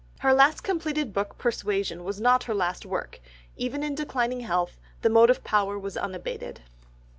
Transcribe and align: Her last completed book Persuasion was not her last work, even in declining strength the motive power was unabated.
Her 0.21 0.33
last 0.33 0.61
completed 0.63 1.13
book 1.13 1.37
Persuasion 1.37 2.03
was 2.03 2.19
not 2.19 2.45
her 2.45 2.55
last 2.55 2.87
work, 2.87 3.19
even 3.55 3.83
in 3.83 3.93
declining 3.93 4.41
strength 4.45 4.79
the 5.03 5.11
motive 5.11 5.43
power 5.43 5.77
was 5.77 5.95
unabated. 5.95 6.61